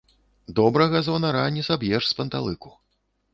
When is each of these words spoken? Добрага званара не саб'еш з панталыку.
Добрага 0.59 1.01
званара 1.07 1.43
не 1.59 1.63
саб'еш 1.69 2.09
з 2.13 2.17
панталыку. 2.21 2.75